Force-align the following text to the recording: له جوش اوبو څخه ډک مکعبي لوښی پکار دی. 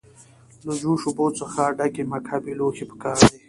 له 0.65 0.73
جوش 0.81 1.01
اوبو 1.07 1.25
څخه 1.39 1.61
ډک 1.77 1.95
مکعبي 2.11 2.53
لوښی 2.59 2.85
پکار 2.91 3.15
دی. 3.27 3.35